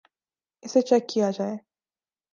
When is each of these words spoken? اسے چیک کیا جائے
اسے 0.63 0.81
چیک 0.81 1.03
کیا 1.09 1.29
جائے 1.31 1.55